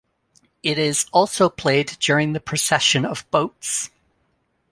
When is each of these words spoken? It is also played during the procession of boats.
It 0.63 0.79
is 0.79 1.05
also 1.11 1.47
played 1.47 1.95
during 1.99 2.33
the 2.33 2.39
procession 2.39 3.05
of 3.05 3.29
boats. 3.29 3.91